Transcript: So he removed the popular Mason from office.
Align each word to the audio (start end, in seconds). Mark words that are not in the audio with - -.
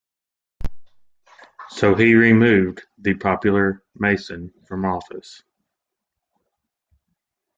So 1.69 1.93
he 1.93 2.15
removed 2.15 2.81
the 2.97 3.13
popular 3.13 3.83
Mason 3.93 4.51
from 4.65 4.83
office. 4.83 5.43